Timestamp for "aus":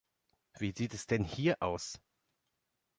1.61-2.01